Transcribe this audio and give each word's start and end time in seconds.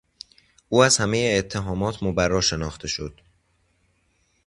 او 0.69 0.83
از 0.83 0.97
همهی 0.97 1.37
اتهامات 1.37 2.03
مبری 2.03 2.41
شناخته 2.41 2.87
شد. 2.87 3.21